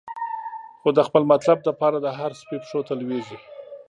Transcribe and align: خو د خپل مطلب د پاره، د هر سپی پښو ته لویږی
خو 0.79 0.89
د 0.97 0.99
خپل 1.07 1.23
مطلب 1.31 1.57
د 1.63 1.69
پاره، 1.79 1.99
د 2.03 2.07
هر 2.19 2.31
سپی 2.39 2.57
پښو 2.63 2.79
ته 2.87 2.93
لویږی 3.01 3.37